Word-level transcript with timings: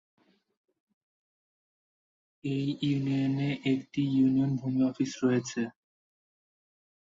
এই 2.43 2.65
ইউনিয়নে 2.81 3.49
একটি 3.73 4.01
ইউনিয়ন 4.15 4.51
ভূমি 4.59 4.81
অফিস 4.83 5.11
রয়েছে। 5.23 5.61